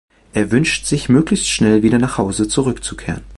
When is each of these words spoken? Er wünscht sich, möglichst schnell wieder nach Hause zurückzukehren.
Er 0.33 0.49
wünscht 0.51 0.87
sich, 0.87 1.09
möglichst 1.09 1.47
schnell 1.47 1.83
wieder 1.83 1.99
nach 1.99 2.17
Hause 2.17 2.47
zurückzukehren. 2.47 3.21